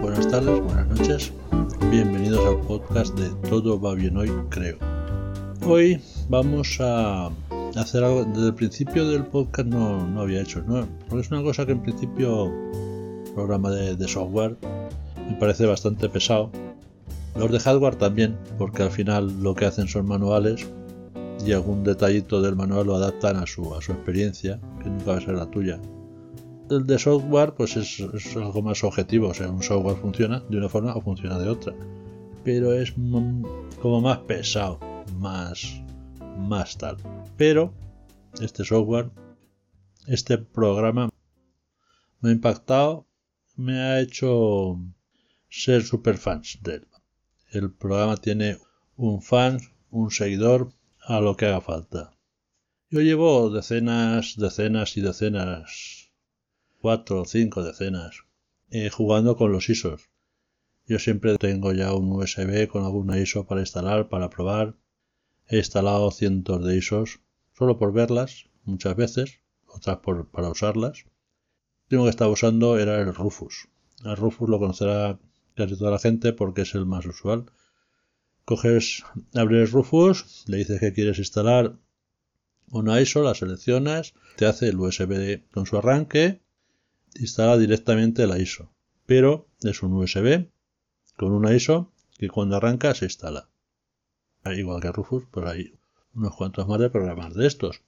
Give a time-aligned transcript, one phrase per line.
[0.00, 1.32] buenas tardes, buenas noches.
[1.90, 4.76] Bienvenidos al podcast de Todo va bien hoy, creo.
[5.66, 7.30] Hoy vamos a
[7.74, 8.24] hacer algo.
[8.24, 10.86] Desde el principio del podcast no, no había hecho, ¿no?
[11.08, 12.52] Porque es una cosa que en principio,
[13.34, 14.56] programa de, de software,
[15.28, 16.52] me parece bastante pesado.
[17.34, 20.64] Los de hardware también, porque al final lo que hacen son manuales
[21.44, 25.16] y algún detallito del manual lo adaptan a su, a su experiencia, que nunca va
[25.16, 25.80] a ser la tuya.
[26.72, 28.00] El de software pues es,
[28.34, 31.74] algo más objetivo, o sea, un software funciona de una forma o funciona de otra.
[32.44, 34.80] Pero es como más pesado,
[35.18, 35.82] más,
[36.38, 36.96] más tal.
[37.36, 37.74] Pero
[38.40, 39.10] este software,
[40.06, 41.10] este programa
[42.20, 43.06] me ha impactado,
[43.54, 44.80] me ha hecho
[45.50, 46.88] ser super fans de él.
[47.50, 48.56] El programa tiene
[48.96, 52.16] un fan, un seguidor, a lo que haga falta.
[52.88, 56.01] Yo llevo decenas, decenas y decenas,
[56.82, 58.24] cuatro o cinco decenas,
[58.68, 60.10] eh, jugando con los ISOs.
[60.86, 64.76] Yo siempre tengo ya un USB con alguna ISO para instalar, para probar.
[65.46, 67.20] He instalado cientos de ISOs,
[67.56, 71.04] solo por verlas, muchas veces, otras por, para usarlas.
[71.88, 73.68] El último que estaba usando era el Rufus.
[74.04, 75.18] El Rufus lo conocerá
[75.54, 77.46] casi toda la gente porque es el más usual
[78.44, 81.76] coges, abres Rufus, le dices que quieres instalar
[82.70, 86.40] una ISO, la seleccionas, te hace el USB con su arranque,
[87.18, 88.70] instala directamente la ISO.
[89.06, 90.48] Pero es un USB
[91.16, 93.48] con una ISO que cuando arranca se instala.
[94.44, 95.74] Igual que Rufus, pues hay
[96.14, 97.82] unos cuantos más de programas de estos.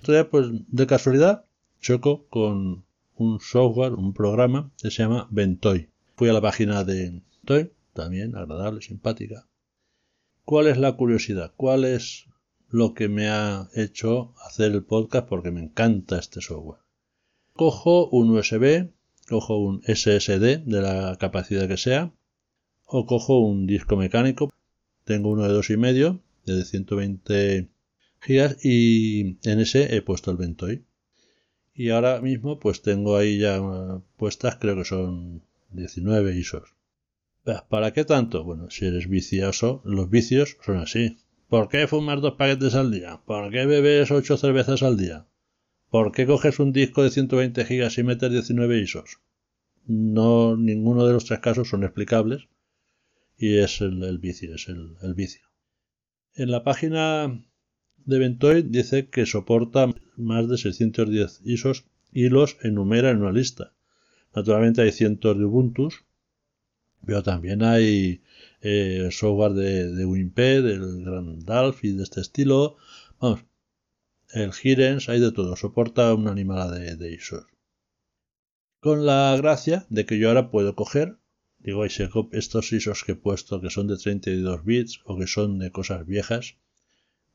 [0.00, 1.44] Entonces, pues de casualidad,
[1.80, 2.84] choco con
[3.16, 5.88] un software, un programa que se llama Ventoy.
[6.16, 9.46] Fui a la página de Ventoy, también agradable, simpática.
[10.44, 11.52] ¿Cuál es la curiosidad?
[11.56, 12.26] ¿Cuál es
[12.68, 15.28] lo que me ha hecho hacer el podcast?
[15.28, 16.80] Porque me encanta este software.
[17.58, 18.92] Cojo un USB,
[19.28, 22.12] cojo un SSD de la capacidad que sea,
[22.84, 24.48] o cojo un disco mecánico.
[25.02, 27.68] Tengo uno de dos y medio, de 120
[28.20, 30.84] gigas, y en ese he puesto el Ventoy.
[31.74, 33.60] Y ahora mismo, pues tengo ahí ya
[34.16, 36.76] puestas, creo que son 19 ISOs.
[37.68, 38.44] ¿Para qué tanto?
[38.44, 41.18] Bueno, si eres vicioso, los vicios son así.
[41.48, 43.20] ¿Por qué fumas dos paquetes al día?
[43.26, 45.26] ¿Por qué bebes ocho cervezas al día?
[45.90, 49.20] ¿Por qué coges un disco de 120 gigas y metes 19 ISOs?
[49.86, 52.48] No, ninguno de los tres casos son explicables
[53.38, 55.42] y es el, vicio, es el, vicio.
[56.34, 57.42] En la página
[57.96, 63.72] de Ventoy dice que soporta más de 610 ISOs y los enumera en una lista.
[64.34, 66.04] Naturalmente hay cientos de Ubuntus,
[67.06, 68.20] pero también hay
[68.60, 72.76] eh, software de, de WinP, del Grandalf y de este estilo.
[73.20, 73.47] Vamos,
[74.30, 77.46] el Girens, hay de todo, soporta una animala de, de ISOs.
[78.80, 81.18] Con la gracia de que yo ahora puedo coger,
[81.58, 85.72] digo, estos ISOs que he puesto que son de 32 bits o que son de
[85.72, 86.56] cosas viejas,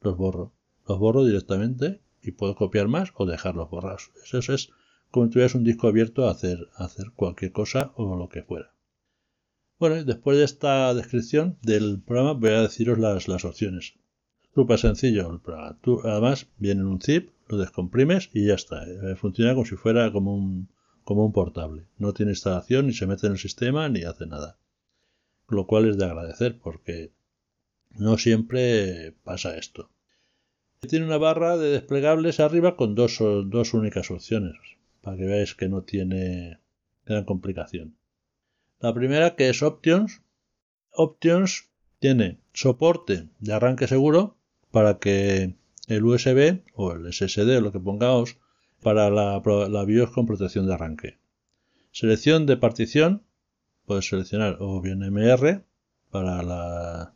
[0.01, 0.53] los borro.
[0.87, 4.11] Los borro directamente y puedo copiar más o dejarlos borrados.
[4.23, 4.69] Eso es
[5.11, 8.73] como si tuvieras un disco abierto a hacer, hacer cualquier cosa o lo que fuera.
[9.79, 13.95] Bueno, después de esta descripción del programa voy a deciros las opciones.
[14.55, 15.41] Súper sencillo.
[15.81, 18.83] Tú, además, viene en un zip, lo descomprimes y ya está.
[18.83, 20.69] Eh, funciona como si fuera como un,
[21.03, 21.87] como un portable.
[21.97, 24.57] No tiene instalación, ni se mete en el sistema, ni hace nada.
[25.47, 27.11] Lo cual es de agradecer porque
[27.97, 29.89] no siempre pasa esto.
[30.81, 34.55] Tiene una barra de desplegables arriba con dos, dos únicas opciones,
[35.01, 36.59] para que veáis que no tiene
[37.05, 37.95] gran complicación.
[38.79, 40.21] La primera que es Options.
[40.91, 44.37] Options tiene soporte de arranque seguro
[44.73, 45.55] para que
[45.87, 48.39] el USB o el SSD lo que pongamos
[48.81, 51.19] para la, BIOS con protección de arranque.
[51.91, 53.21] Selección de partición,
[53.85, 55.63] puedes seleccionar o bien MR
[56.09, 57.13] para, la,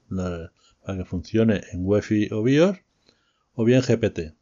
[0.86, 2.78] para que funcione en UEFI o BIOS
[3.54, 4.36] o bien GPT.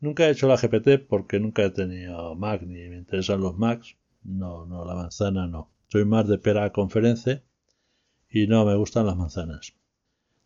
[0.00, 3.96] Nunca he hecho la GPT porque nunca he tenido Mac ni me interesan los Macs.
[4.24, 5.70] No, no, la manzana no.
[5.88, 7.42] Soy más de pera conferencia
[8.28, 9.74] y no me gustan las manzanas.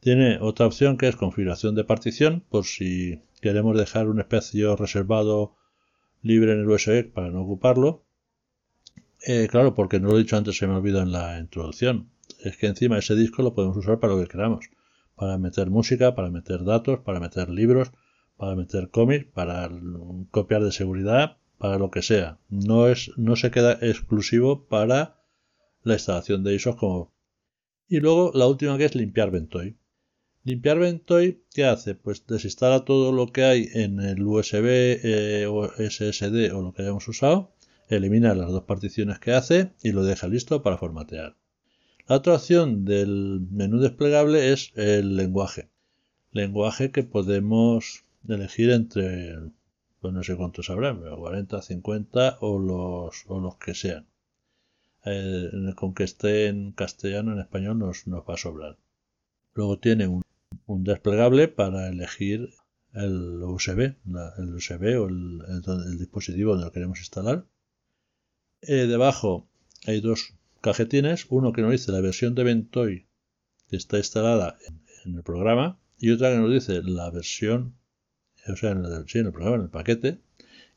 [0.00, 5.56] Tiene otra opción que es configuración de partición, por si queremos dejar un espacio reservado
[6.23, 8.02] libre en el USB para no ocuparlo.
[9.26, 12.08] Eh, claro, porque no lo he dicho antes, se me olvidó en la introducción.
[12.43, 14.70] Es que encima ese disco lo podemos usar para lo que queramos.
[15.17, 17.93] Para meter música, para meter datos, para meter libros,
[18.38, 19.70] para meter cómics, para
[20.31, 22.38] copiar de seguridad, para lo que sea.
[22.49, 25.20] No, es, no se queda exclusivo para
[25.82, 27.12] la instalación de ISOs como...
[27.87, 29.76] Y luego la última que es limpiar Ventoy.
[30.42, 31.94] Limpiar Ventoy, ¿qué hace?
[31.94, 36.81] Pues desinstala todo lo que hay en el USB eh, o SSD o lo que
[36.81, 37.52] hayamos usado,
[37.90, 41.37] elimina las dos particiones que hace y lo deja listo para formatear.
[42.08, 45.69] La otra opción del menú desplegable es el lenguaje.
[46.32, 49.37] Lenguaje que podemos elegir entre,
[50.00, 54.06] pues no sé cuántos habrá, 40, 50 o los, o los que sean.
[55.04, 58.78] Eh, con que esté en castellano, en español nos, nos va a sobrar.
[59.54, 60.22] Luego tiene un,
[60.67, 62.50] desplegable para elegir
[62.93, 63.94] el USB,
[64.38, 67.47] el USB o el, dispositivo donde lo queremos instalar.
[68.62, 69.49] Eh, debajo
[69.87, 73.06] hay dos cajetines, uno que nos dice la versión de Ventoy
[73.69, 77.75] que está instalada en, el programa y otra que nos dice la versión,
[78.47, 80.20] o sea, en el, en el programa, en el paquete,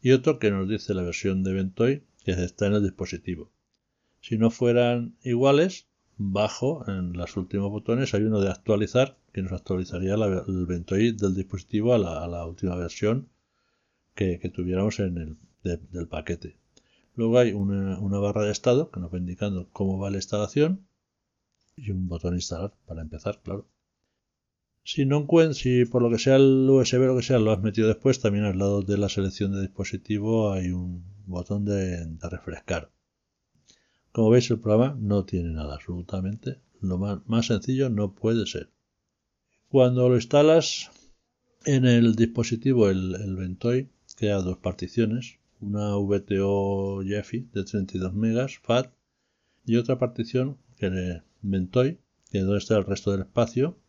[0.02, 3.52] y otro que nos dice la versión de Ventoy que está en el dispositivo.
[4.22, 5.88] Si no fueran iguales,
[6.18, 11.36] bajo en los últimos botones hay uno de actualizar que nos actualizaría el Ventoy del
[11.36, 13.30] dispositivo a la, última versión
[14.16, 16.58] que, tuviéramos en el del paquete.
[17.16, 20.86] Luego hay una, barra de estado que nos va indicando cómo va la instalación
[21.76, 23.66] y un botón instalar para empezar, claro.
[24.84, 27.88] Si no si por lo que sea el USB lo que sea lo has metido
[27.88, 32.92] después, también al lado de la selección de dispositivo hay un botón de refrescar.
[34.14, 36.62] Como veis el programa no tiene nada absolutamente.
[36.82, 38.70] Lo más, sencillo no puede ser.
[39.70, 40.92] Cuando lo instalas
[41.66, 45.40] en el dispositivo, el, Ventoy crea dos particiones.
[45.62, 48.94] Una VTO Jeffy de 32 megas FAT
[49.66, 51.98] y otra partición que le Ventoy,
[52.30, 53.80] que es donde está el resto del espacio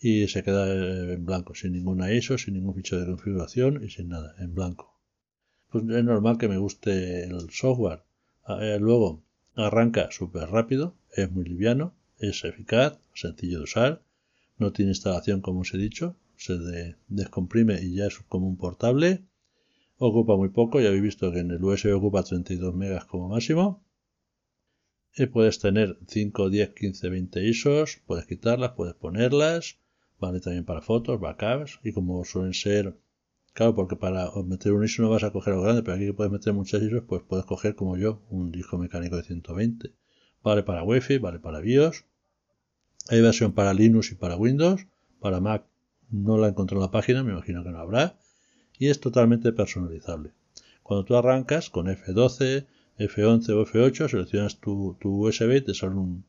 [0.00, 4.08] y se queda en blanco, sin ninguna ISO, sin ningún fichero de configuración y sin
[4.08, 4.98] nada, en blanco.
[5.68, 8.04] Pues es normal que me guste el software.
[8.48, 9.22] Eh, luego,
[9.60, 14.02] Arranca súper rápido, es muy liviano, es eficaz, sencillo de usar,
[14.56, 16.54] no tiene instalación como os he dicho, se
[17.08, 19.22] descomprime y ya es como un portable,
[19.98, 23.84] ocupa muy poco, ya habéis visto que en el USB ocupa 32 megas como máximo,
[25.14, 29.76] y puedes tener 5, 10, 15, 20 ISOs, puedes quitarlas, puedes ponerlas,
[30.18, 32.96] vale también para fotos, backups, y como suelen ser
[33.52, 36.32] Claro, porque para meter un ISO no vas a coger algo grande, pero aquí puedes
[36.32, 39.92] meter muchas ISOs, pues puedes coger como yo un disco mecánico de 120.
[40.42, 42.04] Vale para Wi-Fi, vale para BIOS.
[43.08, 44.86] Hay versión para Linux y para Windows.
[45.18, 45.64] Para Mac
[46.10, 48.18] no la encontré en la página, me imagino que no habrá.
[48.78, 50.32] Y es totalmente personalizable.
[50.82, 52.66] Cuando tú arrancas con F12,
[52.98, 56.24] F11 o F8, seleccionas tu, USB y te sale un,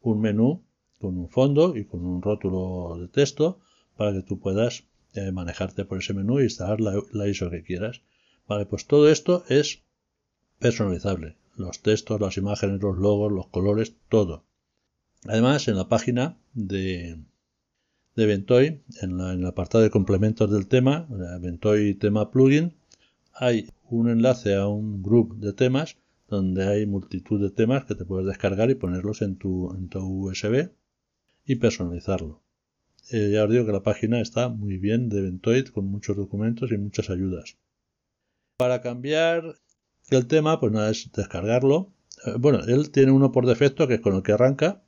[0.00, 0.62] un menú
[0.98, 3.60] con un fondo y con un rótulo de texto
[3.96, 4.84] para que tú puedas
[5.14, 8.02] eh, manejarte por ese menú y instalar la, ISO que quieras.
[8.46, 9.82] Vale, pues todo esto es
[10.58, 11.36] personalizable.
[11.56, 14.44] Los textos, las imágenes, los logos, los colores, todo.
[15.26, 17.18] Además, en la página de,
[18.16, 21.06] de Ventoy, en, el apartado de complementos del tema,
[21.40, 22.74] Ventoy tema plugin,
[23.32, 25.96] hay un enlace a un grupo de temas
[26.28, 29.98] donde hay multitud de temas que te puedes descargar y ponerlos en tu, en tu
[30.00, 30.70] USB
[31.44, 32.42] y personalizarlo.
[33.10, 36.70] Eh, ya os digo que la página está muy bien de Ventoid con muchos documentos
[36.70, 37.56] y muchas ayudas.
[38.56, 39.56] Para cambiar
[40.10, 41.92] el tema, pues nada, es descargarlo.
[42.26, 44.82] Eh, bueno, él tiene uno por defecto que es con el que arranca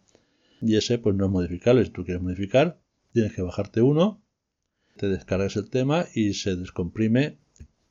[0.61, 1.85] y ese pues no es modificable.
[1.85, 2.81] Si tú quieres modificar,
[3.13, 4.23] tienes que bajarte uno,
[4.97, 7.39] te descargas el tema y se descomprime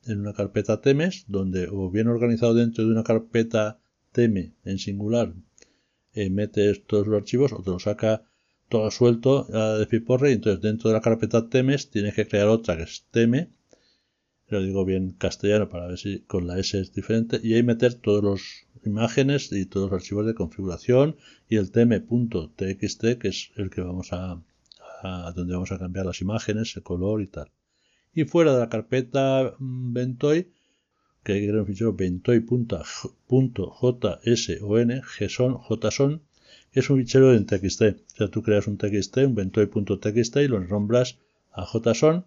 [0.06, 3.80] en una carpeta temes donde o bien organizado dentro de una carpeta
[4.12, 5.34] teme en singular
[6.12, 8.24] eh, metes todos los archivos o te lo saca
[8.72, 9.44] todo suelto
[9.78, 13.04] de piporre y entonces dentro de la carpeta temes tienes que crear otra que es
[13.10, 13.50] teme
[14.48, 17.92] lo digo bien castellano para ver si con la S es diferente y ahí meter
[17.92, 18.40] todas las
[18.86, 21.16] imágenes y todos los archivos de configuración
[21.50, 24.42] y el tm.txt que es el que vamos a,
[25.34, 27.50] donde vamos a cambiar las imágenes el color y tal.
[28.14, 30.50] Y fuera de la carpeta mm, Ventoy
[31.22, 32.62] que hay un fichero ventoy.json
[35.82, 36.22] json
[36.72, 37.82] es un fichero en TXT.
[37.82, 41.18] O sea, tú creas un TXT, un ventoy.txt y lo nombras
[41.52, 42.24] a JSON,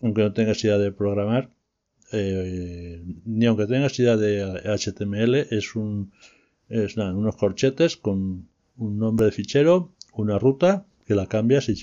[0.00, 1.50] aunque no tengas idea de programar,
[2.12, 6.12] eh, ni aunque tengas idea de HTML, es, un,
[6.68, 11.76] es unos corchetes con un nombre de fichero, una ruta, que la cambias y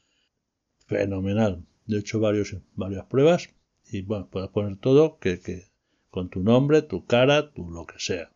[0.87, 1.67] fenomenal.
[1.87, 3.51] De hecho, varios, varias pruebas
[3.91, 5.41] y bueno, puedes poner todo que
[6.11, 8.31] con tu nombre, tu cara, tu lo que sea.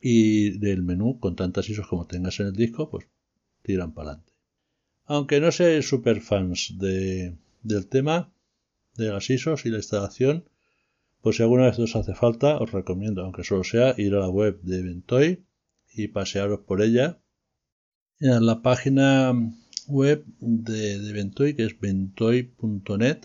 [0.00, 3.06] Y del menú, con tantas ISOs como tengas en el disco, pues
[3.62, 4.32] tiran para adelante.
[5.04, 8.32] Aunque no seáis super fans de, del tema,
[8.96, 10.48] de las ISOs y la instalación,
[11.20, 14.28] pues si alguna vez os hace falta, os recomiendo, aunque solo sea, ir a la
[14.28, 15.44] web de Ventoy
[15.92, 17.20] y pasearos por ella.
[18.20, 19.32] En la página
[19.86, 23.18] web de, de Ventoy, que es ventoy.net,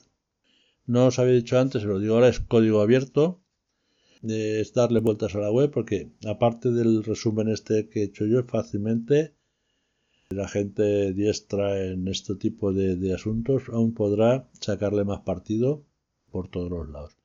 [0.88, 3.42] no os había dicho antes, se lo digo ahora, es código abierto.
[4.28, 8.44] Es darle vueltas a la web porque aparte del resumen este que he hecho yo
[8.44, 9.34] fácilmente,
[10.30, 15.86] la gente diestra en este tipo de, asuntos aún podrá sacarle más partido
[16.32, 17.16] por todos los lados.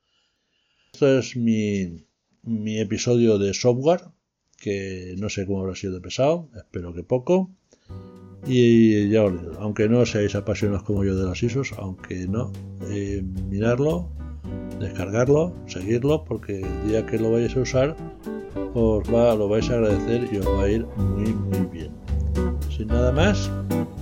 [0.93, 2.05] Esto es mi,
[2.43, 4.01] mi episodio de software,
[4.57, 7.49] que no sé cómo habrá sido de pesado, espero que poco.
[8.45, 12.51] Y ya os digo, aunque no seáis apasionados como yo de las ISOs, aunque no,
[12.89, 14.09] eh, mirarlo,
[14.81, 17.95] descargarlo, seguirlo, porque el día que lo vayáis a usar,
[18.73, 21.91] os va, lo vais a agradecer y os va a ir muy, muy bien.
[22.75, 23.49] Sin nada más,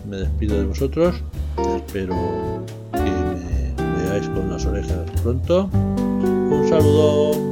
[0.08, 1.24] me despido de vosotros.
[1.76, 2.16] Espero
[2.94, 5.70] que me veáis con las orejas pronto.
[5.74, 7.49] Un saludo.